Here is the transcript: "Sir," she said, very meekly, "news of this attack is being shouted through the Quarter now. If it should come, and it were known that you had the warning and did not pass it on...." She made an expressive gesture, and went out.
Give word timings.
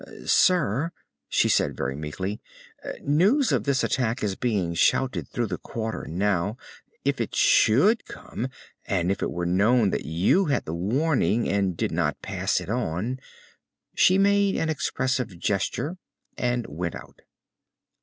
"Sir," 0.25 0.91
she 1.29 1.47
said, 1.47 1.77
very 1.77 1.95
meekly, 1.95 2.41
"news 3.01 3.51
of 3.51 3.65
this 3.65 3.83
attack 3.83 4.23
is 4.23 4.35
being 4.35 4.73
shouted 4.73 5.27
through 5.27 5.45
the 5.45 5.59
Quarter 5.59 6.07
now. 6.09 6.57
If 7.05 7.21
it 7.21 7.35
should 7.35 8.03
come, 8.05 8.47
and 8.85 9.11
it 9.11 9.21
were 9.29 9.45
known 9.45 9.91
that 9.91 10.03
you 10.07 10.45
had 10.45 10.65
the 10.65 10.73
warning 10.73 11.47
and 11.47 11.77
did 11.77 11.91
not 11.91 12.23
pass 12.23 12.59
it 12.59 12.67
on...." 12.67 13.19
She 13.93 14.17
made 14.17 14.55
an 14.55 14.69
expressive 14.69 15.37
gesture, 15.37 15.97
and 16.35 16.65
went 16.65 16.95
out. 16.95 17.21